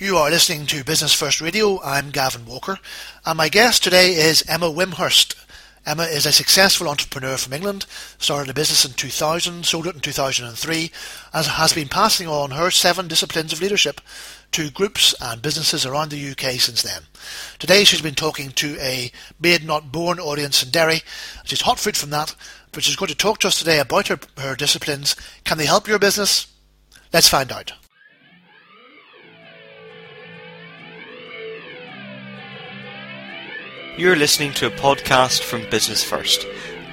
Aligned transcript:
You 0.00 0.16
are 0.16 0.30
listening 0.30 0.64
to 0.68 0.82
Business 0.82 1.12
First 1.12 1.42
Radio. 1.42 1.78
I'm 1.82 2.08
Gavin 2.08 2.46
Walker, 2.46 2.78
and 3.26 3.36
my 3.36 3.50
guest 3.50 3.84
today 3.84 4.14
is 4.14 4.42
Emma 4.48 4.70
Wimhurst. 4.70 5.34
Emma 5.84 6.04
is 6.04 6.24
a 6.24 6.32
successful 6.32 6.88
entrepreneur 6.88 7.36
from 7.36 7.52
England, 7.52 7.84
started 8.16 8.48
a 8.48 8.54
business 8.54 8.86
in 8.86 8.94
2000, 8.94 9.66
sold 9.66 9.86
it 9.86 9.94
in 9.94 10.00
2003, 10.00 10.90
and 11.34 11.46
has 11.46 11.74
been 11.74 11.88
passing 11.88 12.26
on 12.26 12.52
her 12.52 12.70
seven 12.70 13.08
disciplines 13.08 13.52
of 13.52 13.60
leadership 13.60 14.00
to 14.52 14.70
groups 14.70 15.14
and 15.20 15.42
businesses 15.42 15.84
around 15.84 16.10
the 16.10 16.30
UK 16.30 16.58
since 16.58 16.80
then. 16.80 17.02
Today 17.58 17.84
she's 17.84 18.00
been 18.00 18.14
talking 18.14 18.52
to 18.52 18.78
a 18.80 19.12
Made 19.38 19.66
Not 19.66 19.92
Born 19.92 20.18
audience 20.18 20.62
in 20.62 20.70
Derry. 20.70 21.02
She's 21.44 21.60
hot 21.60 21.78
fruit 21.78 21.98
from 21.98 22.08
that, 22.08 22.34
but 22.72 22.84
she's 22.84 22.96
going 22.96 23.10
to 23.10 23.14
talk 23.14 23.40
to 23.40 23.48
us 23.48 23.58
today 23.58 23.78
about 23.78 24.08
her, 24.08 24.18
her 24.38 24.56
disciplines. 24.56 25.14
Can 25.44 25.58
they 25.58 25.66
help 25.66 25.86
your 25.86 25.98
business? 25.98 26.46
Let's 27.12 27.28
find 27.28 27.52
out. 27.52 27.74
You're 33.98 34.16
listening 34.16 34.52
to 34.54 34.66
a 34.66 34.70
podcast 34.70 35.42
from 35.42 35.68
Business 35.68 36.02
First. 36.02 36.46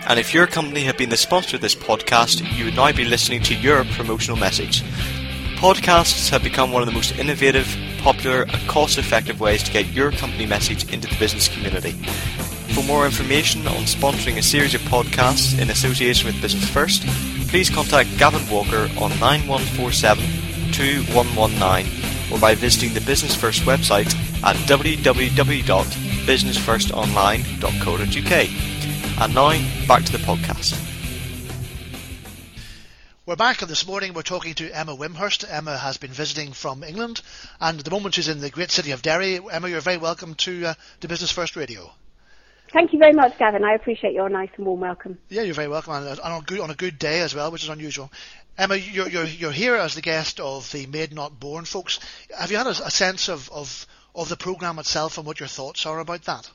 And 0.09 0.19
if 0.19 0.33
your 0.33 0.47
company 0.47 0.81
had 0.81 0.97
been 0.97 1.09
the 1.09 1.15
sponsor 1.15 1.55
of 1.55 1.61
this 1.61 1.75
podcast, 1.75 2.41
you 2.57 2.65
would 2.65 2.75
now 2.75 2.91
be 2.91 3.05
listening 3.05 3.41
to 3.43 3.55
your 3.55 3.85
promotional 3.85 4.35
message. 4.35 4.81
Podcasts 5.57 6.29
have 6.29 6.43
become 6.43 6.71
one 6.71 6.81
of 6.81 6.87
the 6.87 6.93
most 6.93 7.17
innovative, 7.17 7.67
popular, 7.99 8.41
and 8.41 8.67
cost 8.67 8.97
effective 8.97 9.39
ways 9.39 9.63
to 9.63 9.71
get 9.71 9.87
your 9.93 10.11
company 10.11 10.45
message 10.45 10.91
into 10.91 11.07
the 11.07 11.15
business 11.17 11.47
community. 11.47 11.91
For 12.73 12.83
more 12.83 13.05
information 13.05 13.65
on 13.67 13.83
sponsoring 13.83 14.37
a 14.37 14.43
series 14.43 14.73
of 14.73 14.81
podcasts 14.81 15.57
in 15.57 15.69
association 15.69 16.25
with 16.27 16.41
Business 16.41 16.67
First, 16.67 17.03
please 17.47 17.69
contact 17.69 18.09
Gavin 18.17 18.47
Walker 18.49 18.89
on 18.99 19.11
9147 19.19 20.23
2119 20.73 22.33
or 22.33 22.39
by 22.39 22.55
visiting 22.55 22.93
the 22.93 23.01
Business 23.01 23.35
First 23.35 23.61
website 23.61 24.13
at 24.43 24.55
www 24.67 26.06
businessfirstonline.co.uk. 26.27 28.31
And 29.19 29.33
now, 29.33 29.49
back 29.87 30.03
to 30.03 30.11
the 30.11 30.17
podcast. 30.17 30.77
We're 33.25 33.37
back, 33.37 33.61
and 33.61 33.71
this 33.71 33.87
morning 33.87 34.13
we're 34.13 34.23
talking 34.23 34.53
to 34.55 34.69
Emma 34.69 34.93
Wimhurst. 34.95 35.45
Emma 35.49 35.77
has 35.77 35.97
been 35.97 36.11
visiting 36.11 36.51
from 36.51 36.83
England, 36.83 37.21
and 37.61 37.79
at 37.79 37.85
the 37.85 37.91
moment 37.91 38.15
she's 38.15 38.27
in 38.27 38.41
the 38.41 38.49
great 38.49 38.71
city 38.71 38.91
of 38.91 39.01
Derry. 39.01 39.39
Emma, 39.51 39.69
you're 39.69 39.79
very 39.79 39.95
welcome 39.95 40.33
to 40.35 40.65
uh, 40.67 40.73
to 40.99 41.07
Business 41.07 41.31
First 41.31 41.55
Radio. 41.55 41.89
Thank 42.73 42.91
you 42.91 42.99
very 42.99 43.13
much, 43.13 43.37
Gavin. 43.37 43.63
I 43.63 43.71
appreciate 43.73 44.13
your 44.13 44.27
nice 44.27 44.49
and 44.57 44.65
warm 44.65 44.81
welcome. 44.81 45.17
Yeah, 45.29 45.43
you're 45.43 45.53
very 45.53 45.69
welcome, 45.69 45.93
and 45.93 46.19
on 46.19 46.41
a 46.41 46.45
good 46.45 46.59
on 46.59 46.69
a 46.69 46.75
good 46.75 46.99
day 46.99 47.21
as 47.21 47.33
well, 47.33 47.51
which 47.51 47.63
is 47.63 47.69
unusual. 47.69 48.11
Emma, 48.57 48.75
you're 48.75 49.07
you're, 49.07 49.25
you're 49.25 49.51
here 49.51 49.75
as 49.75 49.95
the 49.95 50.01
guest 50.01 50.41
of 50.41 50.69
the 50.73 50.87
Made 50.87 51.13
Not 51.13 51.39
Born 51.39 51.63
folks. 51.63 52.01
Have 52.37 52.51
you 52.51 52.57
had 52.57 52.67
a, 52.67 52.71
a 52.71 52.91
sense 52.91 53.29
of, 53.29 53.49
of 53.51 53.87
of 54.17 54.29
the 54.29 54.35
programme 54.35 54.79
itself 54.79 55.17
and 55.17 55.25
what 55.25 55.39
your 55.39 55.47
thoughts 55.47 55.85
are 55.85 55.99
about 55.99 56.23
that. 56.23 56.49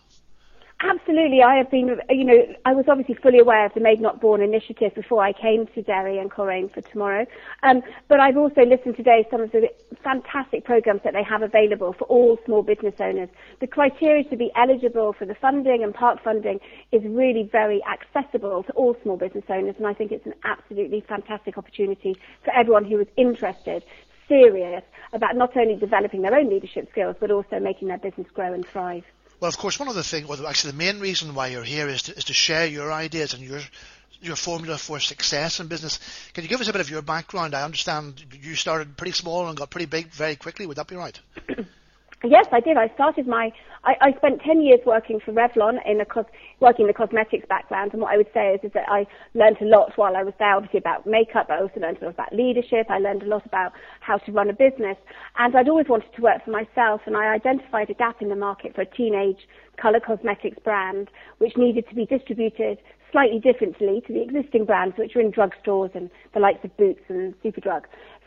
Absolutely. 0.84 1.42
I 1.42 1.54
have 1.58 1.70
been, 1.70 1.96
you 2.10 2.24
know, 2.24 2.42
I 2.64 2.72
was 2.72 2.86
obviously 2.88 3.14
fully 3.14 3.38
aware 3.38 3.64
of 3.64 3.72
the 3.72 3.78
Made 3.78 4.00
Not 4.00 4.20
Born 4.20 4.42
initiative 4.42 4.92
before 4.96 5.22
I 5.22 5.32
came 5.32 5.68
to 5.76 5.82
Derry 5.82 6.18
and 6.18 6.28
Coleraine 6.28 6.70
for 6.70 6.80
tomorrow. 6.80 7.24
Um, 7.62 7.82
but 8.08 8.18
I've 8.18 8.36
also 8.36 8.62
listened 8.62 8.96
today 8.96 9.22
to 9.22 9.30
some 9.30 9.40
of 9.42 9.52
the 9.52 9.68
fantastic 10.02 10.64
programs 10.64 11.02
that 11.04 11.12
they 11.12 11.22
have 11.22 11.42
available 11.42 11.92
for 11.92 12.06
all 12.06 12.36
small 12.44 12.64
business 12.64 12.94
owners. 12.98 13.28
The 13.60 13.68
criteria 13.68 14.24
to 14.24 14.36
be 14.36 14.50
eligible 14.56 15.12
for 15.12 15.24
the 15.24 15.36
funding 15.36 15.84
and 15.84 15.94
part 15.94 16.18
funding 16.24 16.58
is 16.90 17.02
really 17.04 17.44
very 17.44 17.80
accessible 17.84 18.64
to 18.64 18.72
all 18.72 18.96
small 19.04 19.16
business 19.16 19.44
owners. 19.48 19.76
And 19.78 19.86
I 19.86 19.94
think 19.94 20.10
it's 20.10 20.26
an 20.26 20.34
absolutely 20.42 21.04
fantastic 21.08 21.58
opportunity 21.58 22.16
for 22.44 22.52
everyone 22.54 22.86
who 22.86 22.98
is 22.98 23.06
interested 23.16 23.84
serious 24.32 24.82
about 25.12 25.36
not 25.36 25.54
only 25.56 25.76
developing 25.76 26.22
their 26.22 26.34
own 26.34 26.48
leadership 26.48 26.88
skills, 26.90 27.16
but 27.20 27.30
also 27.30 27.60
making 27.60 27.88
their 27.88 27.98
business 27.98 28.26
grow 28.32 28.52
and 28.54 28.66
thrive. 28.66 29.04
Well, 29.40 29.48
of 29.48 29.58
course, 29.58 29.78
one 29.78 29.88
of 29.88 29.94
the 29.94 30.04
things, 30.04 30.26
well, 30.26 30.46
actually, 30.46 30.70
the 30.70 30.78
main 30.78 31.00
reason 31.00 31.34
why 31.34 31.48
you're 31.48 31.64
here 31.64 31.88
is 31.88 32.02
to, 32.02 32.16
is 32.16 32.24
to 32.24 32.32
share 32.32 32.66
your 32.66 32.92
ideas 32.92 33.34
and 33.34 33.42
your 33.42 33.60
your 34.20 34.36
formula 34.36 34.78
for 34.78 35.00
success 35.00 35.58
in 35.58 35.66
business. 35.66 35.98
Can 36.32 36.44
you 36.44 36.48
give 36.48 36.60
us 36.60 36.68
a 36.68 36.72
bit 36.72 36.80
of 36.80 36.88
your 36.88 37.02
background? 37.02 37.56
I 37.56 37.64
understand 37.64 38.24
you 38.40 38.54
started 38.54 38.96
pretty 38.96 39.10
small 39.12 39.48
and 39.48 39.56
got 39.56 39.70
pretty 39.70 39.86
big 39.86 40.12
very 40.12 40.36
quickly. 40.36 40.64
Would 40.64 40.76
that 40.76 40.86
be 40.86 40.94
right? 40.94 41.18
Yes, 42.24 42.46
I 42.52 42.60
did. 42.60 42.76
I 42.76 42.88
started 42.94 43.26
my. 43.26 43.50
I, 43.82 43.94
I 44.00 44.12
spent 44.12 44.42
ten 44.42 44.62
years 44.62 44.78
working 44.86 45.18
for 45.18 45.32
Revlon 45.32 45.78
in 45.84 46.00
a 46.00 46.04
cos, 46.04 46.24
working 46.60 46.84
in 46.84 46.86
the 46.86 46.94
cosmetics 46.94 47.46
background, 47.48 47.92
and 47.92 48.00
what 48.00 48.12
I 48.12 48.16
would 48.16 48.30
say 48.32 48.54
is, 48.54 48.60
is 48.62 48.72
that 48.74 48.88
I 48.88 49.06
learned 49.34 49.56
a 49.60 49.64
lot 49.64 49.92
while 49.96 50.14
I 50.14 50.22
was 50.22 50.34
there. 50.38 50.54
Obviously 50.54 50.78
about 50.78 51.04
makeup, 51.04 51.46
but 51.48 51.54
I 51.54 51.62
also 51.62 51.80
learned 51.80 51.98
a 52.00 52.04
lot 52.04 52.14
about 52.14 52.32
leadership. 52.32 52.86
I 52.88 52.98
learned 53.00 53.24
a 53.24 53.26
lot 53.26 53.44
about 53.44 53.72
how 54.00 54.18
to 54.18 54.32
run 54.32 54.48
a 54.50 54.52
business, 54.52 54.96
and 55.36 55.56
I'd 55.56 55.68
always 55.68 55.88
wanted 55.88 56.14
to 56.14 56.22
work 56.22 56.44
for 56.44 56.52
myself. 56.52 57.00
And 57.06 57.16
I 57.16 57.34
identified 57.34 57.90
a 57.90 57.94
gap 57.94 58.22
in 58.22 58.28
the 58.28 58.36
market 58.36 58.76
for 58.76 58.82
a 58.82 58.86
teenage 58.86 59.48
color 59.80 59.98
cosmetics 59.98 60.58
brand, 60.62 61.08
which 61.38 61.56
needed 61.56 61.88
to 61.88 61.94
be 61.96 62.06
distributed 62.06 62.78
slightly 63.10 63.40
differently 63.40 64.02
to 64.06 64.12
the 64.12 64.22
existing 64.22 64.64
brands, 64.64 64.96
which 64.96 65.12
were 65.14 65.20
in 65.20 65.32
drugstores 65.32 65.94
and 65.94 66.08
the 66.34 66.40
likes 66.40 66.64
of 66.64 66.74
Boots 66.76 67.02
and 67.08 67.34
Superdrug. 67.42 67.82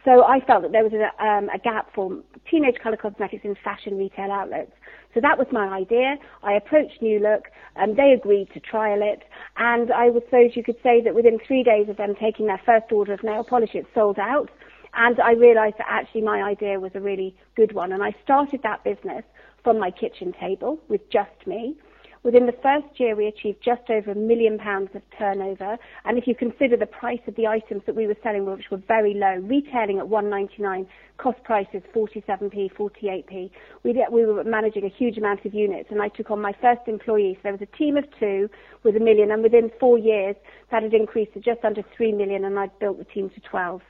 So 0.06 0.24
I 0.24 0.40
felt 0.40 0.62
that 0.62 0.72
there 0.72 0.84
was 0.84 0.94
a, 0.94 1.24
um, 1.24 1.50
a 1.50 1.58
gap 1.58 1.90
for 1.94 2.20
teenage 2.50 2.76
colour 2.82 2.96
cosmetics 2.96 3.44
in 3.44 3.56
fashion 3.64 3.98
retail 3.98 4.32
outlets. 4.32 4.72
So 5.16 5.20
that 5.22 5.38
was 5.38 5.48
my 5.52 5.68
idea. 5.68 6.18
I 6.44 6.54
approached 6.54 7.02
New 7.02 7.20
Look, 7.20 7.46
and 7.76 7.98
they 7.98 8.12
agreed 8.12 8.50
to 8.54 8.60
trial 8.60 9.00
it. 9.02 9.24
And 9.58 9.92
I 9.92 10.12
would 10.12 10.24
suppose 10.26 10.52
you 10.54 10.64
could 10.64 10.78
say 10.84 11.02
that 11.02 11.16
within 11.16 11.40
three 11.48 11.64
days 11.64 11.90
of 11.90 11.98
them 11.98 12.14
taking 12.22 12.46
their 12.46 12.62
first 12.66 12.92
order 12.92 13.14
of 13.14 13.24
nail 13.24 13.44
polish, 13.44 13.74
it 13.74 13.88
sold 13.96 14.20
out. 14.20 14.52
And 14.94 15.20
I 15.20 15.32
realised 15.32 15.78
that 15.80 15.88
actually 15.90 16.22
my 16.22 16.44
idea 16.44 16.80
was 16.80 16.92
a 16.94 17.02
really 17.02 17.36
good 17.56 17.74
one. 17.74 17.92
And 17.92 18.04
I 18.04 18.14
started 18.24 18.62
that 18.62 18.84
business 18.84 19.24
from 19.64 19.80
my 19.80 19.90
kitchen 19.90 20.34
table 20.40 20.80
with 20.88 21.02
just 21.10 21.48
me. 21.48 21.76
Within 22.26 22.48
the 22.48 22.58
first 22.64 23.00
year, 23.00 23.16
we 23.16 23.28
achieved 23.28 23.60
just 23.64 23.88
over 23.88 24.10
a 24.10 24.16
million 24.16 24.58
pounds 24.58 24.90
of 24.96 25.04
turnover. 25.16 25.78
And 26.06 26.18
if 26.18 26.26
you 26.26 26.34
consider 26.34 26.76
the 26.76 26.88
price 26.88 27.20
of 27.28 27.36
the 27.36 27.46
items 27.46 27.84
that 27.86 27.96
we 27.96 28.08
were 28.08 28.18
selling, 28.24 28.48
which 28.48 28.72
were 28.72 28.82
very 28.88 29.14
low, 29.14 29.36
retailing 29.44 30.00
at 30.00 30.06
1.99, 30.06 30.88
cost 31.20 31.38
prices 31.44 31.84
47p, 31.96 32.74
48p. 32.74 33.52
We, 33.84 34.06
we 34.12 34.26
were 34.26 34.44
managing 34.44 34.86
a 34.86 34.90
huge 34.90 35.20
amount 35.20 35.46
of 35.46 35.54
units, 35.54 35.90
and 35.92 36.02
I 36.02 36.08
took 36.08 36.32
on 36.32 36.42
my 36.42 36.54
first 36.60 36.82
employee. 36.88 37.36
So 37.36 37.42
there 37.44 37.52
was 37.52 37.62
a 37.62 37.78
team 37.78 37.96
of 37.96 38.06
two 38.20 38.50
with 38.82 38.96
a 38.96 39.00
million, 39.00 39.30
and 39.30 39.44
within 39.44 39.70
four 39.80 40.00
years, 40.00 40.36
that 40.72 40.82
had 40.82 40.96
increased 40.96 41.36
to 41.36 41.40
just 41.40 41.64
under 41.64 41.84
three 41.96 42.12
million, 42.12 42.44
and 42.44 42.58
I'd 42.58 42.78
built 42.80 42.98
the 42.98 43.06
team 43.06 43.30
to 43.30 43.40
12. 43.42 43.82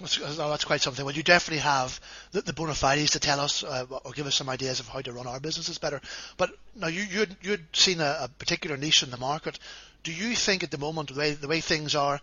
That's, 0.00 0.36
that's 0.36 0.64
quite 0.64 0.80
something. 0.80 1.04
Well, 1.04 1.14
you 1.14 1.22
definitely 1.22 1.62
have 1.62 2.00
the, 2.32 2.42
the 2.42 2.52
bona 2.52 2.74
fides 2.74 3.12
to 3.12 3.20
tell 3.20 3.38
us 3.40 3.62
uh, 3.62 3.86
or 4.04 4.12
give 4.12 4.26
us 4.26 4.34
some 4.34 4.48
ideas 4.48 4.80
of 4.80 4.88
how 4.88 5.00
to 5.00 5.12
run 5.12 5.26
our 5.26 5.40
businesses 5.40 5.78
better. 5.78 6.00
But 6.36 6.50
now 6.74 6.88
you 6.88 7.02
you'd, 7.02 7.36
you'd 7.42 7.64
seen 7.72 8.00
a, 8.00 8.18
a, 8.22 8.28
particular 8.28 8.76
niche 8.76 9.02
in 9.02 9.10
the 9.10 9.16
market. 9.16 9.58
Do 10.02 10.12
you 10.12 10.34
think 10.34 10.64
at 10.64 10.70
the 10.70 10.78
moment 10.78 11.12
the 11.12 11.18
way 11.18 11.32
the 11.32 11.48
way 11.48 11.60
things 11.60 11.94
are, 11.94 12.20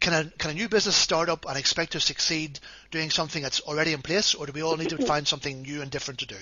can 0.00 0.12
a 0.14 0.30
can 0.38 0.50
a 0.50 0.54
new 0.54 0.68
business 0.68 0.96
start 0.96 1.28
up 1.28 1.44
and 1.46 1.58
expect 1.58 1.92
to 1.92 2.00
succeed 2.00 2.58
doing 2.90 3.10
something 3.10 3.42
that's 3.42 3.60
already 3.60 3.92
in 3.92 4.02
place, 4.02 4.34
or 4.34 4.46
do 4.46 4.52
we 4.52 4.62
all 4.62 4.76
need 4.76 4.90
to 4.90 5.06
find 5.06 5.28
something 5.28 5.62
new 5.62 5.82
and 5.82 5.90
different 5.90 6.20
to 6.20 6.26
do? 6.26 6.38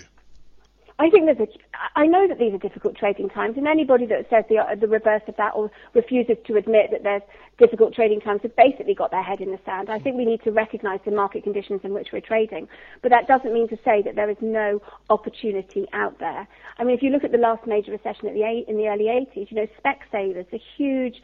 I 1.00 1.08
think 1.08 1.24
there's 1.24 1.48
a, 1.48 1.98
I 1.98 2.06
know 2.06 2.28
that 2.28 2.38
these 2.38 2.52
are 2.52 2.58
difficult 2.58 2.94
trading 2.94 3.30
times, 3.30 3.56
and 3.56 3.66
anybody 3.66 4.04
that 4.06 4.28
says 4.28 4.44
the, 4.50 4.58
the 4.78 4.86
reverse 4.86 5.22
of 5.28 5.36
that 5.38 5.52
or 5.54 5.70
refuses 5.94 6.36
to 6.46 6.56
admit 6.56 6.90
that 6.92 7.02
there's 7.02 7.22
difficult 7.58 7.94
trading 7.94 8.20
times 8.20 8.42
have 8.42 8.54
basically 8.54 8.94
got 8.94 9.10
their 9.10 9.22
head 9.22 9.40
in 9.40 9.50
the 9.50 9.58
sand. 9.64 9.88
I 9.88 9.98
think 9.98 10.16
we 10.16 10.26
need 10.26 10.42
to 10.44 10.50
recognise 10.50 11.00
the 11.06 11.10
market 11.10 11.42
conditions 11.42 11.80
in 11.84 11.94
which 11.94 12.08
we're 12.12 12.20
trading, 12.20 12.68
but 13.00 13.10
that 13.12 13.26
doesn't 13.26 13.54
mean 13.54 13.66
to 13.68 13.78
say 13.82 14.02
that 14.02 14.14
there 14.14 14.28
is 14.28 14.36
no 14.42 14.82
opportunity 15.08 15.86
out 15.94 16.18
there. 16.18 16.46
I 16.76 16.84
mean, 16.84 16.94
if 16.94 17.02
you 17.02 17.08
look 17.08 17.24
at 17.24 17.32
the 17.32 17.38
last 17.38 17.66
major 17.66 17.92
recession 17.92 18.28
at 18.28 18.34
the, 18.34 18.64
in 18.68 18.76
the 18.76 18.88
early 18.88 19.04
80s, 19.04 19.50
you 19.50 19.56
know, 19.56 19.66
Specsavers, 19.82 20.52
a 20.52 20.60
huge 20.76 21.22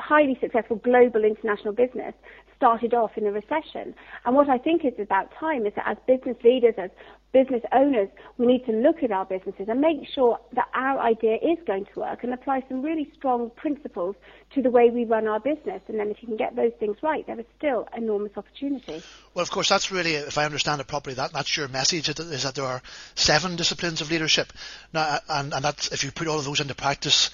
highly 0.00 0.36
successful 0.40 0.76
global 0.76 1.24
international 1.24 1.74
business 1.74 2.14
started 2.58 2.92
off 2.92 3.16
in 3.16 3.24
a 3.26 3.32
recession. 3.32 3.94
And 4.24 4.34
what 4.34 4.50
I 4.50 4.58
think 4.58 4.84
is 4.84 4.92
about 4.98 5.32
time 5.38 5.64
is 5.64 5.72
that 5.76 5.88
as 5.88 5.96
business 6.06 6.36
leaders, 6.44 6.74
as 6.76 6.90
business 7.32 7.62
owners, 7.72 8.08
we 8.38 8.46
need 8.46 8.64
to 8.66 8.72
look 8.72 9.02
at 9.02 9.12
our 9.12 9.24
businesses 9.24 9.68
and 9.68 9.80
make 9.80 9.98
sure 10.12 10.40
that 10.54 10.66
our 10.74 10.98
idea 10.98 11.36
is 11.36 11.58
going 11.66 11.84
to 11.92 12.00
work 12.00 12.24
and 12.24 12.32
apply 12.32 12.64
some 12.68 12.82
really 12.82 13.10
strong 13.16 13.50
principles 13.50 14.16
to 14.54 14.62
the 14.62 14.70
way 14.70 14.90
we 14.90 15.04
run 15.04 15.28
our 15.28 15.38
business. 15.38 15.80
And 15.88 16.00
then 16.00 16.08
if 16.08 16.20
you 16.20 16.28
can 16.28 16.36
get 16.36 16.56
those 16.56 16.72
things 16.80 16.96
right, 17.02 17.26
there 17.26 17.38
is 17.38 17.46
still 17.56 17.86
enormous 17.96 18.32
opportunity. 18.36 19.02
Well, 19.34 19.42
of 19.42 19.50
course, 19.50 19.68
that's 19.68 19.92
really, 19.92 20.14
if 20.14 20.38
I 20.38 20.44
understand 20.46 20.80
it 20.80 20.88
properly, 20.88 21.14
that, 21.14 21.32
that's 21.32 21.56
your 21.56 21.68
message 21.68 22.08
is 22.08 22.42
that 22.42 22.54
there 22.54 22.64
are 22.64 22.82
seven 23.14 23.56
disciplines 23.56 24.00
of 24.00 24.10
leadership. 24.10 24.52
Now, 24.92 25.02
uh, 25.02 25.18
and, 25.28 25.54
and 25.54 25.64
that's, 25.64 25.92
if 25.92 26.04
you 26.04 26.10
put 26.10 26.28
all 26.28 26.38
of 26.38 26.44
those 26.44 26.60
into 26.60 26.74
practice, 26.74 27.30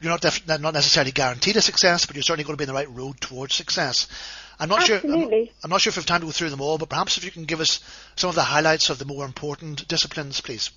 you're 0.00 0.10
not, 0.10 0.20
def- 0.20 0.46
not 0.46 0.74
necessarily 0.74 1.12
guaranteed 1.12 1.56
a 1.56 1.60
success, 1.60 2.06
but 2.06 2.16
you're 2.16 2.22
certainly 2.22 2.44
going 2.44 2.56
to 2.56 2.58
be 2.58 2.64
in 2.64 2.68
the 2.68 2.74
right 2.74 2.90
road 2.90 3.20
towards 3.20 3.54
success. 3.54 4.08
I'm 4.58 4.68
not 4.68 4.82
Absolutely. 4.82 5.46
sure. 5.46 5.54
I'm, 5.54 5.64
I'm, 5.64 5.70
not 5.70 5.80
sure 5.80 5.90
if 5.90 5.96
we 5.96 6.00
have 6.00 6.06
time 6.06 6.20
to 6.20 6.26
go 6.26 6.32
through 6.32 6.50
them 6.50 6.60
all, 6.60 6.78
but 6.78 6.88
perhaps 6.88 7.18
if 7.18 7.24
you 7.24 7.30
can 7.30 7.44
give 7.44 7.60
us 7.60 7.80
some 8.16 8.28
of 8.28 8.34
the 8.34 8.42
highlights 8.42 8.90
of 8.90 8.98
the 8.98 9.04
more 9.04 9.24
important 9.24 9.86
disciplines, 9.88 10.40
please. 10.40 10.70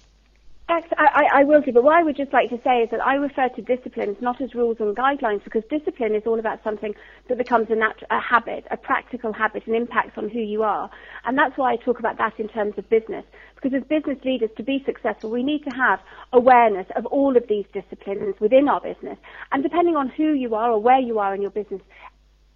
I, 0.70 1.28
I, 1.34 1.44
will 1.44 1.62
do, 1.62 1.72
but 1.72 1.84
what 1.84 1.96
I 1.96 2.04
would 2.04 2.16
just 2.16 2.31
like 2.31 2.50
to 2.50 2.60
say 2.64 2.80
is 2.80 2.90
that 2.92 3.06
I 3.06 3.16
refer 3.16 3.50
to 3.50 3.62
disciplines 3.62 4.18
not 4.22 4.42
as 4.42 4.56
rules 4.56 4.78
and 4.80 4.96
guidelines 4.96 5.44
because 5.44 5.64
discipline 5.70 6.16
is 6.16 6.24
all 6.25 6.40
about 6.40 6.64
something 6.64 6.96
that 7.28 7.38
becomes 7.38 7.70
a, 7.70 7.75
nat- 7.75 8.02
a 8.10 8.20
habit, 8.20 8.66
a 8.72 8.78
practical 8.78 9.34
habit, 9.34 9.68
and 9.68 9.75
impacts 9.75 10.18
on 10.18 10.30
who 10.30 10.40
you 10.40 10.64
are. 10.64 10.90
And 11.25 11.38
that's 11.38 11.58
why 11.58 11.74
I 11.74 11.75
talk 11.75 12.00
about 12.00 12.18
that 12.18 12.40
in 12.40 12.48
terms 12.48 12.75
of 12.78 12.90
business 12.90 13.25
Because 13.63 13.81
as 13.81 13.88
business 13.88 14.18
leaders, 14.25 14.50
to 14.57 14.63
be 14.63 14.83
successful, 14.86 15.31
we 15.31 15.42
need 15.42 15.63
to 15.63 15.69
have 15.69 16.01
awareness 16.33 16.86
of 16.98 17.06
all 17.06 17.38
of 17.38 17.48
these 17.48 17.65
disciplines 17.71 18.36
within 18.42 18.68
our 18.68 18.81
business. 18.81 19.18
And 19.54 19.63
depending 19.63 19.95
on 19.95 20.10
who 20.10 20.33
you 20.33 20.54
are 20.54 20.71
or 20.71 20.81
where 20.81 21.00
you 21.00 21.18
are 21.19 21.33
in 21.33 21.42
your 21.42 21.51
business, 21.51 21.81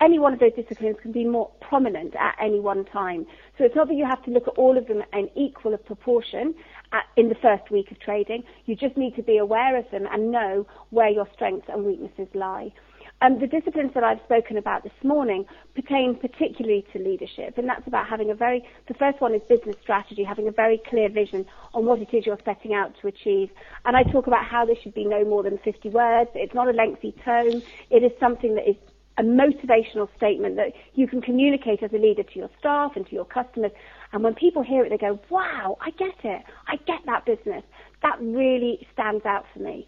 any 0.02 0.20
one 0.20 0.34
of 0.34 0.40
those 0.40 0.54
disciplines 0.54 0.98
can 1.02 1.14
be 1.14 1.24
more 1.24 1.50
prominent 1.62 2.14
at 2.18 2.36
any 2.42 2.60
one 2.60 2.84
time. 2.84 3.26
So 3.58 3.64
it's 3.64 3.76
not 3.76 3.88
that 3.88 3.96
you 3.96 4.06
have 4.06 4.22
to 4.26 4.32
look 4.32 4.50
at 4.50 4.58
all 4.58 4.78
of 4.78 4.88
them 4.88 5.02
in 5.14 5.30
equal 5.34 5.78
proportion 5.78 6.54
at, 6.92 7.06
in 7.16 7.30
the 7.30 7.36
first 7.36 7.72
week 7.72 7.90
of 7.90 8.00
trading. 8.02 8.44
You 8.66 8.76
just 8.76 8.98
need 8.98 9.16
to 9.16 9.24
be 9.24 9.38
aware 9.38 9.78
of 9.78 9.90
them 9.92 10.08
and 10.12 10.30
know 10.30 10.68
where 10.90 11.10
your 11.10 11.28
strengths 11.34 11.70
and 11.70 11.86
weaknesses 11.86 12.28
lie. 12.34 12.74
Um, 13.20 13.40
the 13.40 13.48
disciplines 13.48 13.94
that 13.96 14.04
I've 14.04 14.20
spoken 14.26 14.58
about 14.58 14.84
this 14.84 14.94
morning 15.04 15.46
pertain 15.74 16.16
particularly 16.16 16.86
to 16.94 17.00
leadership, 17.00 17.58
and 17.58 17.68
that's 17.68 17.88
about 17.88 18.08
having 18.08 18.30
a 18.30 18.36
very, 18.36 18.64
the 18.88 18.94
first 18.94 19.20
one 19.22 19.34
is 19.34 19.42
business 19.50 19.76
strategy, 19.82 20.24
having 20.24 20.48
a 20.48 20.52
very 20.52 20.80
clear 20.88 21.10
vision 21.10 21.44
on 21.74 21.86
what 21.86 22.00
it 22.00 22.14
is 22.14 22.28
you're 22.28 22.38
setting 22.46 22.76
out 22.76 22.94
to 23.02 23.08
achieve. 23.08 23.50
And 23.86 23.98
I 23.98 24.04
talk 24.04 24.28
about 24.28 24.46
how 24.46 24.66
this 24.66 24.78
should 24.84 24.94
be 24.94 25.04
no 25.04 25.26
more 25.26 25.42
than 25.42 25.58
50 25.58 25.90
words. 25.90 26.30
It's 26.36 26.54
not 26.54 26.68
a 26.68 26.72
lengthy 26.72 27.16
tome. 27.26 27.64
It 27.90 28.04
is 28.04 28.12
something 28.20 28.54
that 28.54 28.70
is 28.70 28.76
a 29.18 29.24
motivational 29.24 30.08
statement 30.16 30.56
that 30.58 30.74
you 30.94 31.08
can 31.08 31.20
communicate 31.20 31.82
as 31.82 31.92
a 31.94 31.98
leader 31.98 32.22
to 32.22 32.36
your 32.36 32.50
staff 32.60 32.92
and 32.96 33.08
to 33.08 33.14
your 33.14 33.26
customers. 33.26 33.72
And 34.14 34.24
when 34.24 34.36
people 34.36 34.62
hear 34.62 34.86
it, 34.86 34.90
they 34.90 34.98
go, 34.98 35.20
wow, 35.32 35.78
I 35.82 35.90
get 35.90 36.24
it. 36.24 36.44
I 36.68 36.76
get 36.86 37.00
that 37.08 37.26
business. 37.26 37.64
That 38.04 38.18
really 38.22 38.88
stands 38.94 39.26
out 39.26 39.46
for 39.54 39.60
me. 39.60 39.88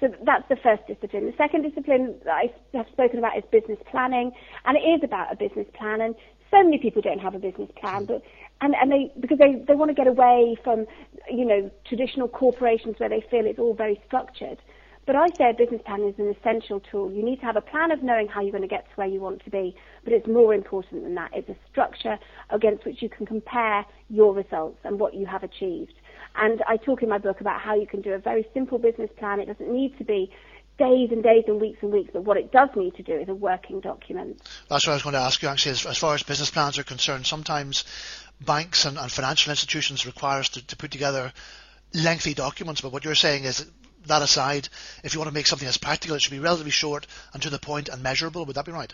So 0.00 0.08
that's 0.24 0.46
the 0.48 0.56
first 0.56 0.86
discipline. 0.86 1.26
The 1.26 1.34
second 1.38 1.62
discipline 1.62 2.16
that 2.24 2.34
I 2.34 2.76
have 2.76 2.86
spoken 2.92 3.18
about 3.18 3.36
is 3.38 3.44
business 3.50 3.78
planning, 3.90 4.32
and 4.64 4.76
it 4.76 4.80
is 4.80 5.00
about 5.02 5.32
a 5.32 5.36
business 5.36 5.66
plan. 5.74 6.00
And 6.00 6.14
so 6.50 6.62
many 6.62 6.78
people 6.78 7.00
don't 7.02 7.18
have 7.18 7.34
a 7.34 7.38
business 7.38 7.70
plan, 7.76 8.04
but 8.04 8.22
and, 8.60 8.74
and 8.74 8.90
they 8.90 9.12
because 9.20 9.38
they, 9.38 9.62
they 9.66 9.74
want 9.74 9.90
to 9.90 9.94
get 9.94 10.06
away 10.06 10.56
from 10.62 10.86
you 11.30 11.44
know 11.44 11.70
traditional 11.86 12.28
corporations 12.28 12.96
where 12.98 13.08
they 13.08 13.24
feel 13.30 13.46
it's 13.46 13.58
all 13.58 13.74
very 13.74 14.00
structured. 14.06 14.58
But 15.06 15.14
I 15.14 15.28
say 15.38 15.50
a 15.50 15.54
business 15.54 15.80
plan 15.86 16.02
is 16.02 16.18
an 16.18 16.34
essential 16.36 16.80
tool. 16.80 17.12
You 17.12 17.24
need 17.24 17.38
to 17.38 17.46
have 17.46 17.54
a 17.54 17.60
plan 17.60 17.92
of 17.92 18.02
knowing 18.02 18.26
how 18.26 18.40
you're 18.40 18.50
going 18.50 18.62
to 18.62 18.68
get 18.68 18.86
to 18.86 18.94
where 18.96 19.06
you 19.06 19.20
want 19.20 19.44
to 19.44 19.50
be, 19.50 19.76
but 20.02 20.12
it's 20.12 20.26
more 20.26 20.52
important 20.52 21.04
than 21.04 21.14
that. 21.14 21.30
It's 21.32 21.48
a 21.48 21.54
structure 21.70 22.18
against 22.50 22.84
which 22.84 23.02
you 23.02 23.08
can 23.08 23.24
compare 23.24 23.86
your 24.10 24.34
results 24.34 24.80
and 24.82 24.98
what 24.98 25.14
you 25.14 25.24
have 25.26 25.44
achieved. 25.44 25.94
And 26.36 26.62
I 26.68 26.76
talk 26.76 27.02
in 27.02 27.08
my 27.08 27.18
book 27.18 27.40
about 27.40 27.60
how 27.60 27.74
you 27.74 27.86
can 27.86 28.02
do 28.02 28.12
a 28.12 28.18
very 28.18 28.46
simple 28.52 28.78
business 28.78 29.10
plan. 29.16 29.40
It 29.40 29.46
doesn't 29.46 29.72
need 29.72 29.96
to 29.98 30.04
be 30.04 30.30
days 30.78 31.10
and 31.10 31.22
days 31.22 31.44
and 31.46 31.60
weeks 31.60 31.78
and 31.82 31.90
weeks, 31.90 32.10
but 32.12 32.24
what 32.24 32.36
it 32.36 32.52
does 32.52 32.68
need 32.76 32.94
to 32.96 33.02
do 33.02 33.14
is 33.14 33.28
a 33.28 33.34
working 33.34 33.80
document. 33.80 34.40
That's 34.68 34.86
what 34.86 34.92
I 34.92 34.96
was 34.96 35.02
going 35.02 35.14
to 35.14 35.20
ask 35.20 35.42
you 35.42 35.48
actually, 35.48 35.72
as, 35.72 35.86
as 35.86 35.96
far 35.96 36.14
as 36.14 36.22
business 36.22 36.50
plans 36.50 36.78
are 36.78 36.84
concerned, 36.84 37.26
sometimes 37.26 37.84
banks 38.40 38.84
and, 38.84 38.98
and 38.98 39.10
financial 39.10 39.50
institutions 39.50 40.04
require 40.04 40.40
us 40.40 40.50
to, 40.50 40.66
to, 40.66 40.76
put 40.76 40.90
together 40.90 41.32
lengthy 41.94 42.34
documents, 42.34 42.82
but 42.82 42.92
what 42.92 43.04
you're 43.04 43.14
saying 43.14 43.44
is 43.44 43.66
that 44.06 44.22
aside, 44.22 44.68
if 45.02 45.14
you 45.14 45.20
want 45.20 45.28
to 45.28 45.34
make 45.34 45.46
something 45.46 45.66
as 45.66 45.78
practical, 45.78 46.16
it 46.16 46.22
should 46.22 46.30
be 46.30 46.38
relatively 46.38 46.70
short 46.70 47.06
and 47.32 47.42
to 47.42 47.50
the 47.50 47.58
point 47.58 47.88
and 47.88 48.02
measurable. 48.02 48.44
Would 48.44 48.56
that 48.56 48.66
be 48.66 48.72
right? 48.72 48.92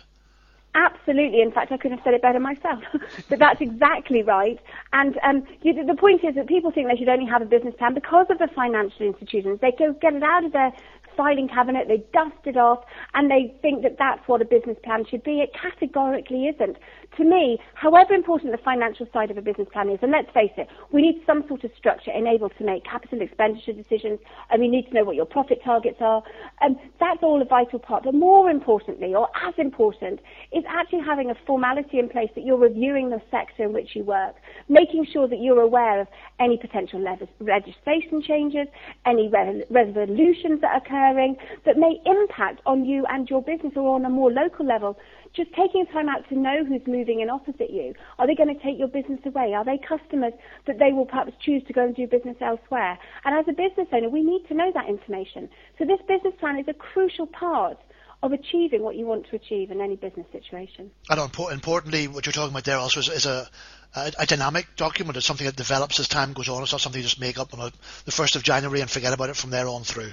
Absolutely. 0.74 1.42
In 1.42 1.52
fact, 1.52 1.70
I 1.70 1.76
couldn't 1.76 1.98
have 1.98 2.04
said 2.04 2.14
it 2.14 2.22
better 2.22 2.40
myself. 2.40 2.82
but 3.28 3.38
that's 3.38 3.60
exactly 3.60 4.22
right. 4.22 4.58
And 4.92 5.18
um, 5.22 5.46
you, 5.60 5.74
the 5.84 5.94
point 5.94 6.24
is 6.24 6.34
that 6.34 6.46
people 6.46 6.70
think 6.70 6.88
they 6.88 6.96
should 6.96 7.10
only 7.10 7.26
have 7.26 7.42
a 7.42 7.46
business 7.46 7.74
plan 7.76 7.92
because 7.92 8.26
of 8.30 8.38
the 8.38 8.48
financial 8.54 9.06
institutions. 9.06 9.60
They 9.60 9.72
go 9.78 9.92
get 10.00 10.14
it 10.14 10.22
out 10.22 10.44
of 10.44 10.52
their 10.52 10.72
filing 11.16 11.48
cabinet, 11.48 11.88
they 11.88 12.04
dust 12.12 12.40
it 12.44 12.56
off, 12.56 12.84
and 13.14 13.30
they 13.30 13.54
think 13.62 13.82
that 13.82 13.96
that's 13.98 14.26
what 14.26 14.40
a 14.40 14.44
business 14.44 14.76
plan 14.82 15.04
should 15.08 15.22
be. 15.22 15.40
It 15.40 15.52
categorically 15.54 16.46
isn't. 16.46 16.76
To 17.18 17.24
me, 17.24 17.58
however 17.74 18.14
important 18.14 18.52
the 18.52 18.58
financial 18.58 19.06
side 19.12 19.30
of 19.30 19.36
a 19.36 19.42
business 19.42 19.68
plan 19.72 19.90
is, 19.90 19.98
and 20.02 20.10
let's 20.10 20.30
face 20.32 20.52
it, 20.56 20.68
we 20.90 21.02
need 21.02 21.22
some 21.26 21.46
sort 21.46 21.64
of 21.64 21.70
structure 21.76 22.10
enabled 22.10 22.52
to 22.58 22.64
make 22.64 22.84
capital 22.84 23.20
expenditure 23.20 23.72
decisions, 23.72 24.20
and 24.50 24.60
we 24.60 24.68
need 24.68 24.88
to 24.88 24.94
know 24.94 25.04
what 25.04 25.16
your 25.16 25.26
profit 25.26 25.60
targets 25.62 25.98
are. 26.00 26.22
And 26.60 26.78
that's 26.98 27.22
all 27.22 27.42
a 27.42 27.44
vital 27.44 27.78
part. 27.78 28.04
But 28.04 28.14
more 28.14 28.48
importantly, 28.48 29.14
or 29.14 29.28
as 29.46 29.54
important, 29.58 30.20
is 30.52 30.61
actually 30.68 31.00
having 31.00 31.30
a 31.30 31.34
formality 31.46 31.98
in 31.98 32.08
place 32.08 32.30
that 32.34 32.44
you're 32.44 32.58
reviewing 32.58 33.10
the 33.10 33.20
sector 33.30 33.64
in 33.64 33.72
which 33.72 33.90
you 33.94 34.04
work, 34.04 34.34
making 34.68 35.06
sure 35.12 35.28
that 35.28 35.40
you're 35.40 35.60
aware 35.60 36.00
of 36.00 36.08
any 36.40 36.56
potential 36.56 37.00
legislation 37.00 38.22
changes, 38.22 38.66
any 39.06 39.28
re- 39.28 39.64
resolutions 39.70 40.60
that 40.60 40.72
are 40.72 40.76
occurring 40.78 41.36
that 41.64 41.76
may 41.76 42.00
impact 42.06 42.60
on 42.66 42.84
you 42.84 43.04
and 43.08 43.28
your 43.28 43.42
business 43.42 43.72
or 43.76 43.94
on 43.94 44.04
a 44.04 44.10
more 44.10 44.30
local 44.30 44.66
level. 44.66 44.98
Just 45.34 45.50
taking 45.54 45.86
time 45.86 46.08
out 46.08 46.28
to 46.28 46.38
know 46.38 46.62
who's 46.64 46.82
moving 46.86 47.20
in 47.20 47.30
opposite 47.30 47.70
you. 47.70 47.94
Are 48.18 48.26
they 48.26 48.34
going 48.34 48.54
to 48.54 48.62
take 48.62 48.78
your 48.78 48.88
business 48.88 49.20
away? 49.24 49.54
Are 49.54 49.64
they 49.64 49.78
customers 49.78 50.34
that 50.66 50.78
they 50.78 50.92
will 50.92 51.06
perhaps 51.06 51.32
choose 51.40 51.62
to 51.68 51.72
go 51.72 51.86
and 51.86 51.96
do 51.96 52.06
business 52.06 52.36
elsewhere? 52.42 52.98
And 53.24 53.38
as 53.38 53.46
a 53.48 53.52
business 53.52 53.88
owner, 53.92 54.10
we 54.10 54.22
need 54.22 54.46
to 54.48 54.54
know 54.54 54.70
that 54.74 54.88
information. 54.88 55.48
So 55.78 55.86
this 55.86 56.00
business 56.06 56.34
plan 56.38 56.58
is 56.58 56.66
a 56.68 56.74
crucial 56.74 57.26
part 57.26 57.78
of 58.22 58.32
achieving 58.32 58.82
what 58.82 58.96
you 58.96 59.04
want 59.04 59.28
to 59.28 59.36
achieve 59.36 59.70
in 59.70 59.80
any 59.80 59.96
business 59.96 60.26
situation. 60.30 60.90
And 61.10 61.20
importantly, 61.50 62.06
what 62.06 62.24
you're 62.24 62.32
talking 62.32 62.52
about 62.52 62.64
there 62.64 62.78
also 62.78 63.00
is, 63.00 63.08
is 63.08 63.26
a, 63.26 63.48
a, 63.96 64.12
a, 64.20 64.26
dynamic 64.26 64.66
document. 64.76 65.16
It's 65.16 65.26
something 65.26 65.46
that 65.46 65.56
develops 65.56 65.98
as 65.98 66.06
time 66.06 66.32
goes 66.32 66.48
on. 66.48 66.62
It's 66.62 66.72
not 66.72 66.80
something 66.80 67.00
you 67.00 67.06
just 67.06 67.20
make 67.20 67.38
up 67.38 67.52
on 67.52 67.60
a, 67.60 67.72
the 68.04 68.12
1st 68.12 68.36
of 68.36 68.44
January 68.44 68.80
and 68.80 68.88
forget 68.88 69.12
about 69.12 69.30
it 69.30 69.36
from 69.36 69.50
there 69.50 69.66
on 69.66 69.82
through. 69.82 70.12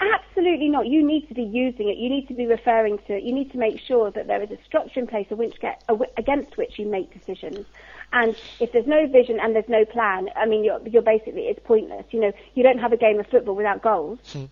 Absolutely 0.00 0.68
not. 0.70 0.86
You 0.86 1.06
need 1.06 1.28
to 1.28 1.34
be 1.34 1.42
using 1.42 1.88
it. 1.88 1.98
You 1.98 2.08
need 2.08 2.26
to 2.28 2.34
be 2.34 2.46
referring 2.46 2.98
to 3.06 3.16
it. 3.16 3.22
You 3.22 3.32
need 3.32 3.52
to 3.52 3.58
make 3.58 3.78
sure 3.80 4.10
that 4.10 4.26
there 4.26 4.42
is 4.42 4.50
a 4.50 4.58
structure 4.64 4.98
in 4.98 5.06
place 5.06 5.26
which 5.30 5.60
get, 5.60 5.84
against 6.16 6.56
which 6.56 6.78
you 6.78 6.86
make 6.86 7.12
decisions. 7.12 7.66
And 8.12 8.34
if 8.58 8.72
there's 8.72 8.86
no 8.86 9.06
vision 9.06 9.38
and 9.40 9.54
there's 9.54 9.68
no 9.68 9.84
plan, 9.84 10.30
I 10.34 10.46
mean, 10.46 10.64
you're, 10.64 10.80
you're 10.88 11.02
basically, 11.02 11.42
it's 11.42 11.60
pointless. 11.64 12.06
You 12.10 12.20
know, 12.20 12.32
you 12.54 12.62
don't 12.62 12.78
have 12.78 12.92
a 12.92 12.96
game 12.96 13.20
of 13.20 13.26
football 13.28 13.54
without 13.54 13.82
goals. 13.82 14.18
Hmm. 14.32 14.46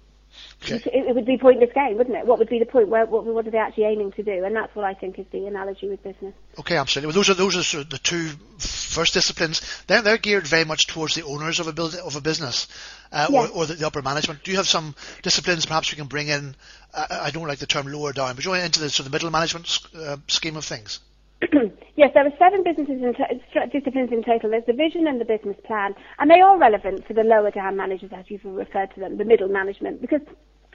Okay. 0.63 0.83
It, 0.93 1.15
would 1.15 1.25
be 1.25 1.39
pointless 1.39 1.71
game, 1.73 1.97
wouldn't 1.97 2.17
it? 2.17 2.27
What 2.27 2.39
would 2.41 2.49
be 2.49 2.59
the 2.59 2.67
point? 2.67 2.89
Where, 2.89 3.07
what, 3.07 3.25
what, 3.25 3.47
are 3.47 3.51
they 3.51 3.59
actually 3.59 3.85
aiming 3.85 4.13
to 4.13 4.23
do? 4.25 4.45
And 4.45 4.57
that's 4.57 4.75
what 4.75 4.85
I 4.85 4.93
think 4.95 5.19
is 5.19 5.27
the 5.31 5.47
analogy 5.47 5.89
with 5.89 6.03
business. 6.03 6.35
Okay, 6.59 6.77
absolutely. 6.77 7.09
Well, 7.09 7.15
those 7.15 7.31
are 7.31 7.35
those 7.35 7.75
are 7.75 7.85
the 7.85 7.99
two 7.99 8.31
first 8.59 9.15
disciplines. 9.15 9.63
They're 9.87 10.03
they're 10.03 10.19
geared 10.19 10.47
very 10.47 10.65
much 10.65 10.89
towards 10.89 11.15
the 11.15 11.25
owners 11.25 11.61
of 11.61 11.69
a 11.69 11.73
build, 11.73 11.95
of 11.95 12.17
a 12.17 12.21
business, 12.21 12.67
uh, 13.13 13.29
yes. 13.31 13.51
or, 13.51 13.57
or 13.57 13.67
the, 13.67 13.75
the, 13.75 13.87
upper 13.87 14.03
management. 14.03 14.43
Do 14.43 14.51
you 14.51 14.57
have 14.57 14.67
some 14.67 14.97
disciplines 15.23 15.65
perhaps 15.65 15.93
we 15.93 15.97
can 15.97 16.09
bring 16.09 16.29
in? 16.29 16.57
Uh, 16.93 17.07
I 17.11 17.31
don't 17.31 17.47
like 17.47 17.59
the 17.59 17.67
term 17.67 17.87
lower 17.87 18.13
down, 18.13 18.35
but 18.35 18.45
you 18.45 18.53
into 18.55 18.81
the 18.81 18.91
sort 18.91 19.07
of 19.07 19.13
middle 19.13 19.31
management 19.31 19.79
uh, 19.95 20.17
scheme 20.27 20.57
of 20.57 20.65
things. 20.65 20.99
yes, 21.97 22.11
there 22.15 22.27
are 22.27 22.33
seven 22.39 22.65
businesses 22.65 23.01
in 23.03 23.15
t- 23.15 23.79
disciplines 23.79 24.11
in 24.11 24.25
total. 24.25 24.51
There's 24.51 24.67
the 24.67 24.73
vision 24.73 25.07
and 25.07 25.21
the 25.21 25.25
business 25.25 25.57
plan, 25.65 25.95
and 26.19 26.31
they 26.31 26.41
are 26.41 26.59
relevant 26.59 27.07
for 27.07 27.15
the 27.15 27.23
lower 27.23 27.51
down 27.51 27.77
managers, 27.77 28.11
as 28.17 28.25
you've 28.29 28.45
referred 28.45 28.93
to 28.95 29.01
them, 29.01 29.19
the 29.19 29.25
middle 29.25 29.49
management, 29.49 30.01
because 30.01 30.21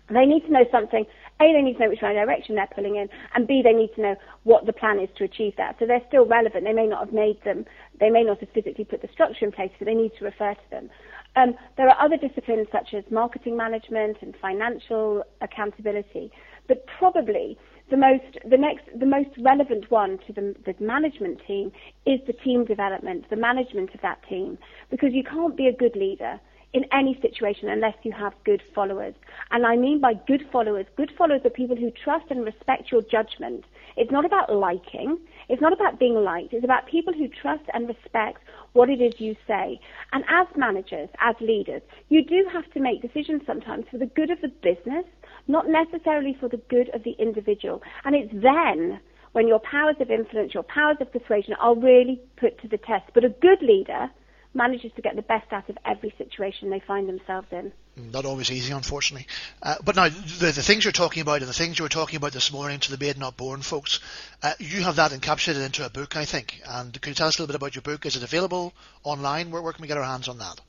they 0.09 0.25
need 0.25 0.45
to 0.45 0.51
know 0.51 0.65
something. 0.71 1.05
A, 1.41 1.53
they 1.53 1.61
need 1.61 1.73
to 1.73 1.79
know 1.79 1.89
which 1.89 1.99
direction 1.99 2.55
they're 2.55 2.69
pulling 2.73 2.95
in, 2.95 3.09
and 3.35 3.45
B, 3.45 3.61
they 3.61 3.73
need 3.73 3.89
to 3.95 4.01
know 4.01 4.15
what 4.43 4.65
the 4.65 4.73
plan 4.73 4.99
is 4.99 5.09
to 5.17 5.25
achieve 5.25 5.53
that. 5.57 5.75
So 5.79 5.85
they're 5.85 6.03
still 6.07 6.25
relevant. 6.25 6.63
They 6.63 6.73
may 6.73 6.88
not 6.88 7.05
have 7.05 7.13
made 7.13 7.43
them, 7.43 7.65
they 7.99 8.09
may 8.09 8.23
not 8.23 8.39
have 8.39 8.49
physically 8.53 8.85
put 8.85 9.01
the 9.01 9.09
structure 9.11 9.45
in 9.45 9.51
place, 9.51 9.71
but 9.79 9.85
they 9.85 9.95
need 9.95 10.11
to 10.19 10.25
refer 10.25 10.53
to 10.53 10.69
them. 10.71 10.89
Um, 11.35 11.55
there 11.77 11.89
are 11.89 11.99
other 11.99 12.15
disciplines 12.15 12.67
such 12.71 12.93
as 12.93 13.03
marketing 13.09 13.57
management 13.57 14.17
and 14.21 14.35
financial 14.41 15.23
accountability, 15.41 16.31
but 16.67 16.85
probably 16.99 17.57
the 17.93 17.97
most, 17.97 18.39
the 18.50 18.57
next, 18.57 18.85
the 19.00 19.05
most 19.05 19.29
relevant 19.39 19.91
one 19.91 20.17
to 20.25 20.33
the, 20.33 20.55
the 20.65 20.73
management 20.83 21.39
team 21.45 21.71
is 22.07 22.19
the 22.25 22.33
team 22.33 22.65
development, 22.65 23.29
the 23.29 23.35
management 23.35 23.93
of 23.93 24.01
that 24.01 24.17
team, 24.27 24.57
because 24.89 25.13
you 25.13 25.23
can't 25.23 25.55
be 25.55 25.67
a 25.67 25.71
good 25.71 25.95
leader 25.95 26.39
in 26.73 26.85
any 26.91 27.19
situation 27.21 27.69
unless 27.69 27.93
you 28.01 28.12
have 28.12 28.33
good 28.45 28.63
followers. 28.73 29.13
And 29.51 29.63
I 29.63 29.75
mean 29.75 30.01
by 30.01 30.15
good 30.25 30.41
followers, 30.51 30.88
good 30.97 31.12
followers 31.15 31.41
are 31.45 31.51
people 31.51 31.75
who 31.75 31.91
trust 31.91 32.25
and 32.31 32.43
respect 32.43 32.91
your 32.91 33.03
judgment. 33.03 33.63
It's 33.95 34.12
not 34.12 34.25
about 34.25 34.51
liking. 34.51 35.19
It's 35.47 35.62
not 35.62 35.71
about 35.71 36.00
being 36.00 36.15
liked. 36.15 36.51
It's 36.51 36.65
about 36.65 36.88
people 36.88 37.13
who 37.13 37.27
trust 37.27 37.65
and 37.75 37.88
respect 37.88 38.39
what 38.73 38.89
it 38.89 39.01
is 39.01 39.13
you 39.19 39.35
say. 39.47 39.79
And 40.11 40.23
as 40.29 40.47
managers, 40.55 41.09
as 41.19 41.35
leaders, 41.39 41.81
you 42.09 42.23
do 42.23 42.45
have 42.51 42.69
to 42.73 42.79
make 42.79 43.01
decisions 43.01 43.41
sometimes 43.45 43.85
for 43.89 43.97
the 43.97 44.07
good 44.07 44.29
of 44.29 44.41
the 44.41 44.49
business, 44.61 45.05
not 45.47 45.65
necessarily 45.67 46.35
for 46.39 46.49
the 46.49 46.61
good 46.69 46.89
of 46.93 47.03
the 47.03 47.15
individual. 47.19 47.81
And 48.03 48.15
it's 48.15 48.33
then 48.33 48.99
when 49.33 49.47
your 49.47 49.59
powers 49.59 49.95
of 49.99 50.11
influence, 50.11 50.53
your 50.53 50.63
powers 50.63 50.97
of 51.01 51.11
persuasion 51.11 51.55
are 51.59 51.75
really 51.75 52.21
put 52.37 52.61
to 52.61 52.67
the 52.67 52.77
test. 52.77 53.05
But 53.13 53.25
a 53.25 53.29
good 53.29 53.61
leader 53.61 54.09
manages 54.53 54.91
to 54.95 55.01
get 55.01 55.15
the 55.15 55.23
best 55.23 55.51
out 55.51 55.69
of 55.69 55.77
every 55.85 56.13
situation 56.17 56.69
they 56.69 56.81
find 56.85 57.09
themselves 57.09 57.47
in. 57.51 57.71
Not 57.95 58.25
always 58.25 58.50
easy, 58.50 58.73
unfortunately. 58.73 59.27
Uh, 59.62 59.75
but 59.83 59.95
now, 59.95 60.09
the, 60.09 60.51
the 60.51 60.63
things 60.63 60.83
you're 60.83 60.91
talking 60.91 61.21
about 61.21 61.41
and 61.41 61.47
the 61.47 61.53
things 61.53 61.77
you 61.77 61.83
were 61.83 61.89
talking 61.89 62.17
about 62.17 62.31
this 62.31 62.51
morning 62.51 62.79
to 62.79 62.95
the 62.95 63.03
Made 63.03 63.19
Not 63.19 63.38
Born 63.38 63.62
folks, 63.62 64.00
uh, 64.41 64.53
you 64.57 64.81
have 64.81 64.95
that 64.95 65.12
encapsulated 65.12 65.63
into 65.63 65.85
a 65.85 65.89
book, 65.91 66.17
I 66.17 66.25
think. 66.25 66.59
And 66.67 67.00
can 67.00 67.12
you 67.12 67.15
tell 67.15 67.27
us 67.27 67.38
a 67.38 67.41
little 67.41 67.53
bit 67.53 67.55
about 67.55 67.75
your 67.75 67.83
book? 67.83 68.07
Is 68.07 68.15
it 68.15 68.23
available 68.23 68.73
online? 69.03 69.51
Where, 69.51 69.62
where 69.62 69.73
can 69.73 69.83
we 69.83 69.88
get 69.88 69.97
our 69.97 70.03
hands 70.03 70.27
on 70.27 70.39
that? 70.39 70.59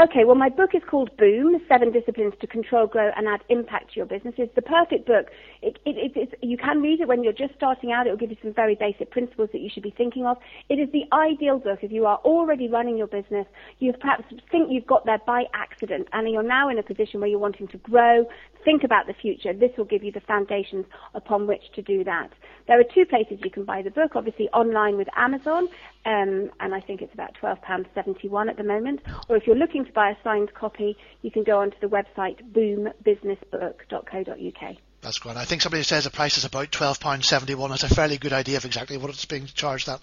Okay, 0.00 0.24
well, 0.24 0.34
my 0.34 0.48
book 0.48 0.70
is 0.72 0.80
called 0.88 1.14
Boom: 1.18 1.60
Seven 1.68 1.92
Disciplines 1.92 2.32
to 2.40 2.46
Control, 2.46 2.86
Grow, 2.86 3.10
and 3.14 3.28
Add 3.28 3.40
Impact 3.50 3.90
to 3.92 3.96
Your 3.96 4.06
Business. 4.06 4.32
It's 4.38 4.54
the 4.54 4.62
perfect 4.62 5.06
book. 5.06 5.26
It, 5.60 5.76
it, 5.84 6.16
it, 6.16 6.38
you 6.40 6.56
can 6.56 6.80
read 6.80 7.00
it 7.00 7.08
when 7.08 7.22
you're 7.22 7.34
just 7.34 7.54
starting 7.54 7.92
out. 7.92 8.06
It 8.06 8.10
will 8.10 8.16
give 8.16 8.30
you 8.30 8.38
some 8.40 8.54
very 8.54 8.74
basic 8.76 9.10
principles 9.10 9.50
that 9.52 9.60
you 9.60 9.68
should 9.68 9.82
be 9.82 9.92
thinking 9.94 10.24
of. 10.24 10.38
It 10.70 10.76
is 10.76 10.88
the 10.92 11.04
ideal 11.14 11.58
book 11.58 11.80
if 11.82 11.92
you 11.92 12.06
are 12.06 12.16
already 12.24 12.66
running 12.66 12.96
your 12.96 13.08
business. 13.08 13.46
You 13.78 13.92
perhaps 13.92 14.24
think 14.50 14.68
you've 14.70 14.86
got 14.86 15.04
there 15.04 15.20
by 15.26 15.44
accident, 15.52 16.08
and 16.14 16.30
you're 16.30 16.42
now 16.42 16.70
in 16.70 16.78
a 16.78 16.82
position 16.82 17.20
where 17.20 17.28
you're 17.28 17.38
wanting 17.38 17.68
to 17.68 17.76
grow, 17.76 18.24
think 18.64 18.84
about 18.84 19.06
the 19.06 19.14
future. 19.20 19.52
This 19.52 19.72
will 19.76 19.84
give 19.84 20.02
you 20.02 20.12
the 20.12 20.20
foundations 20.20 20.86
upon 21.14 21.46
which 21.46 21.72
to 21.74 21.82
do 21.82 22.04
that. 22.04 22.30
There 22.68 22.80
are 22.80 22.84
two 22.84 23.04
places 23.04 23.38
you 23.44 23.50
can 23.50 23.64
buy 23.66 23.82
the 23.82 23.90
book. 23.90 24.12
Obviously, 24.14 24.48
online 24.50 24.96
with 24.96 25.08
Amazon, 25.16 25.68
um, 26.06 26.50
and 26.60 26.74
I 26.74 26.80
think 26.80 27.02
it's 27.02 27.12
about 27.14 27.36
£12.71 27.42 28.48
at 28.48 28.56
the 28.56 28.64
moment. 28.64 29.00
Or 29.28 29.36
if 29.36 29.46
you're 29.46 29.56
looking 29.56 29.84
to 29.84 29.92
buy 29.92 30.10
a 30.10 30.16
signed 30.24 30.54
copy, 30.54 30.96
you 31.22 31.30
can 31.30 31.44
go 31.44 31.60
onto 31.60 31.76
the 31.80 31.88
website 31.88 32.38
boombusinessbook.co.uk. 32.52 34.76
That's 35.02 35.18
great. 35.18 35.36
I 35.36 35.46
think 35.46 35.62
somebody 35.62 35.82
says 35.82 36.04
the 36.04 36.10
price 36.10 36.36
is 36.36 36.44
about 36.44 36.70
twelve 36.70 37.00
pound 37.00 37.24
seventy 37.24 37.54
one. 37.54 37.72
It's 37.72 37.82
a 37.82 37.88
fairly 37.88 38.18
good 38.18 38.34
idea 38.34 38.58
of 38.58 38.66
exactly 38.66 38.98
what 38.98 39.08
it's 39.08 39.24
being 39.24 39.46
charged 39.46 39.88
at. 39.88 40.00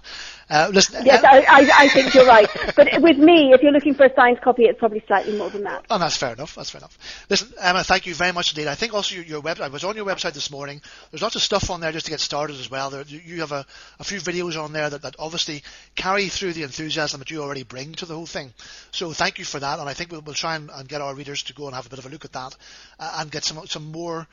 Uh, 0.49 0.71
listen, 0.73 1.05
yes, 1.05 1.23
uh, 1.23 1.27
I, 1.27 1.69
I, 1.77 1.87
think 1.89 2.15
you're 2.15 2.25
right. 2.25 2.49
But 2.75 3.01
with 3.01 3.17
me, 3.17 3.53
if 3.53 3.61
you're 3.61 3.71
looking 3.71 3.93
for 3.93 4.05
a 4.05 4.15
signed 4.15 4.41
copy, 4.41 4.63
it's 4.63 4.79
probably 4.79 5.03
slightly 5.05 5.37
more 5.37 5.51
than 5.51 5.63
that. 5.63 5.85
Oh, 5.91 5.99
that's 5.99 6.17
fair 6.17 6.33
enough. 6.33 6.55
That's 6.55 6.71
fair 6.71 6.79
enough. 6.79 6.97
Listen, 7.29 7.53
Emma, 7.61 7.83
thank 7.83 8.07
you 8.07 8.15
very 8.15 8.31
much 8.31 8.57
indeed. 8.57 8.67
I 8.67 8.73
think 8.73 8.95
also 8.95 9.15
your, 9.15 9.25
your 9.25 9.41
web. 9.41 9.59
I 9.61 9.67
was 9.67 9.83
on 9.83 9.95
your 9.95 10.05
website 10.05 10.33
this 10.33 10.49
morning. 10.49 10.81
There's 11.11 11.21
lots 11.21 11.35
of 11.35 11.43
stuff 11.43 11.69
on 11.69 11.79
there 11.79 11.91
just 11.91 12.05
to 12.07 12.11
get 12.11 12.19
started 12.19 12.59
as 12.59 12.71
well. 12.71 12.89
There, 12.89 13.03
you 13.03 13.41
have 13.41 13.51
a, 13.51 13.67
a 13.99 14.03
few 14.03 14.19
videos 14.19 14.59
on 14.59 14.73
there 14.73 14.89
that, 14.89 15.03
that 15.03 15.15
obviously 15.19 15.61
carry 15.95 16.27
through 16.27 16.53
the 16.53 16.63
enthusiasm 16.63 17.19
that 17.19 17.29
you 17.29 17.43
already 17.43 17.63
bring 17.63 17.93
to 17.95 18.07
the 18.07 18.15
whole 18.15 18.25
thing. 18.25 18.51
So 18.91 19.13
thank 19.13 19.37
you 19.37 19.45
for 19.45 19.59
that. 19.59 19.77
And 19.77 19.87
I 19.87 19.93
think 19.93 20.11
we'll, 20.11 20.21
we'll 20.21 20.33
try 20.33 20.55
and, 20.55 20.71
and, 20.73 20.87
get 20.87 21.01
our 21.01 21.13
readers 21.13 21.43
to 21.43 21.53
go 21.53 21.67
and 21.67 21.75
have 21.75 21.85
a 21.85 21.89
bit 21.89 21.99
of 21.99 22.05
a 22.07 22.09
look 22.09 22.25
at 22.25 22.33
that 22.33 22.55
uh, 22.99 23.17
and 23.19 23.29
get 23.29 23.43
some 23.43 23.67
some 23.67 23.91
more 23.91 24.25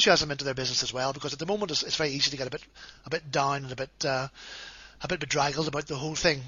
enthusiasm 0.00 0.30
into 0.30 0.44
their 0.44 0.54
business 0.54 0.82
as 0.82 0.94
well, 0.94 1.12
because 1.12 1.34
at 1.34 1.38
the 1.38 1.46
moment 1.46 1.70
it's, 1.70 1.82
it's 1.82 1.96
very 1.96 2.10
easy 2.10 2.30
to 2.30 2.36
get 2.38 2.46
a 2.46 2.50
bit 2.50 2.62
a 3.04 3.10
bit 3.10 3.30
down 3.30 3.64
and 3.64 3.72
a 3.72 3.76
bit 3.76 3.90
uh, 4.04 4.28
a 5.02 5.08
bit 5.08 5.20
bedraggled 5.20 5.68
about 5.68 5.86
the 5.86 5.96
whole 5.96 6.14
thing. 6.14 6.40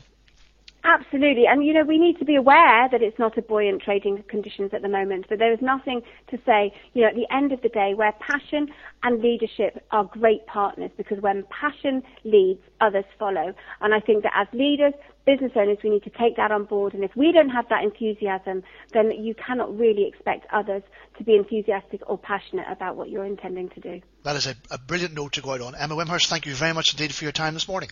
Absolutely, 0.85 1.45
and 1.47 1.65
you 1.65 1.73
know 1.73 1.85
we 1.85 1.97
need 1.97 2.19
to 2.19 2.25
be 2.25 2.35
aware 2.35 2.89
that 2.91 3.03
it's 3.03 3.19
not 3.19 3.39
a 3.39 3.43
buoyant 3.43 3.83
trading 3.83 4.23
conditions 4.29 4.73
at 4.75 4.83
the 4.83 4.89
moment. 4.89 5.27
But 5.29 5.39
there 5.39 5.53
is 5.53 5.61
nothing 5.63 6.03
to 6.31 6.39
say, 6.45 6.75
you 6.93 7.03
know, 7.03 7.09
at 7.09 7.15
the 7.15 7.27
end 7.33 7.53
of 7.53 7.63
the 7.63 7.69
day, 7.69 7.95
where 7.95 8.13
passion 8.19 8.67
and 9.05 9.23
leadership 9.23 9.85
are 9.93 10.05
great 10.05 10.45
partners, 10.47 10.91
because 10.97 11.21
when 11.21 11.45
passion 11.51 12.03
leads, 12.25 12.61
others 12.81 13.05
follow. 13.17 13.55
And 13.81 13.95
I 13.95 14.01
think 14.01 14.25
that 14.25 14.33
as 14.35 14.49
leaders, 14.53 14.93
business 15.25 15.53
owners, 15.55 15.79
we 15.85 15.91
need 15.91 16.03
to 16.03 16.11
take 16.11 16.35
that 16.37 16.51
on 16.51 16.65
board. 16.65 16.95
And 16.95 17.05
if 17.05 17.15
we 17.15 17.31
don't 17.31 17.51
have 17.51 17.69
that 17.69 17.85
enthusiasm, 17.85 18.65
then 18.93 19.13
you 19.13 19.35
cannot 19.35 19.77
really 19.79 20.09
expect 20.09 20.47
others 20.53 20.83
to 21.17 21.23
be 21.23 21.37
enthusiastic 21.37 22.01
or 22.09 22.19
passionate 22.19 22.67
about 22.69 22.97
what 22.97 23.09
you're 23.09 23.25
intending 23.25 23.69
to 23.71 23.81
do. 23.81 24.01
That 24.25 24.35
is 24.35 24.49
a, 24.49 24.57
a 24.69 24.79
brilliant 24.79 25.15
note 25.15 25.35
to 25.35 25.43
go 25.43 25.53
out 25.53 25.61
on. 25.61 25.75
Emma 25.77 25.95
Wimhurst, 25.95 26.27
thank 26.27 26.47
you 26.47 26.55
very 26.57 26.73
much 26.73 26.93
indeed 26.93 27.15
for 27.15 27.25
your 27.25 27.33
time 27.33 27.55
this 27.55 27.69
morning. 27.69 27.91